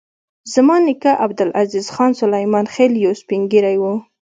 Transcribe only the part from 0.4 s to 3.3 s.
زما نیکه عبدالعزیز خان سلیمان خېل یو